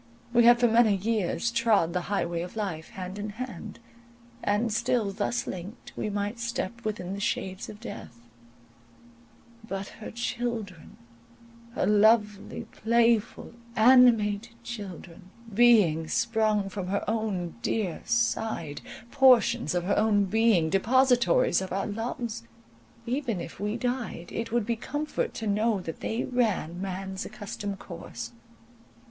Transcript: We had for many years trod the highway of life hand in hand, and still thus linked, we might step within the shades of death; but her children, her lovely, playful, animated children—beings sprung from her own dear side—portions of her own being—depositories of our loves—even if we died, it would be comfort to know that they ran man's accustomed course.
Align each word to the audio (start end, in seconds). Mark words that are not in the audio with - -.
We 0.33 0.45
had 0.45 0.59
for 0.59 0.67
many 0.67 0.95
years 0.95 1.51
trod 1.51 1.93
the 1.93 2.01
highway 2.09 2.41
of 2.41 2.55
life 2.55 2.89
hand 2.89 3.19
in 3.19 3.29
hand, 3.29 3.77
and 4.43 4.73
still 4.73 5.11
thus 5.11 5.45
linked, 5.45 5.93
we 5.95 6.09
might 6.09 6.39
step 6.39 6.83
within 6.83 7.13
the 7.13 7.19
shades 7.19 7.69
of 7.69 7.79
death; 7.79 8.17
but 9.63 9.89
her 9.99 10.09
children, 10.09 10.97
her 11.75 11.85
lovely, 11.85 12.61
playful, 12.71 13.53
animated 13.75 14.55
children—beings 14.63 16.11
sprung 16.11 16.67
from 16.67 16.87
her 16.87 17.07
own 17.07 17.57
dear 17.61 18.01
side—portions 18.03 19.75
of 19.75 19.83
her 19.83 19.99
own 19.99 20.25
being—depositories 20.25 21.61
of 21.61 21.71
our 21.71 21.85
loves—even 21.85 23.39
if 23.39 23.59
we 23.59 23.77
died, 23.77 24.31
it 24.31 24.51
would 24.51 24.65
be 24.65 24.75
comfort 24.75 25.35
to 25.35 25.45
know 25.45 25.79
that 25.79 25.99
they 25.99 26.23
ran 26.23 26.81
man's 26.81 27.23
accustomed 27.23 27.77
course. 27.77 28.31